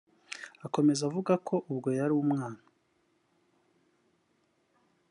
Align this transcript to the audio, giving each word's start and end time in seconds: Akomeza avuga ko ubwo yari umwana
Akomeza 0.65 1.01
avuga 1.09 1.33
ko 1.47 1.55
ubwo 1.71 1.89
yari 1.99 2.13
umwana 2.23 2.61